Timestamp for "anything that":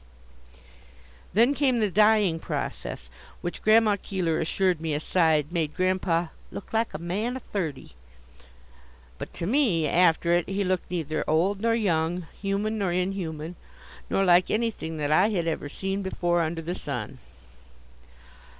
14.49-15.11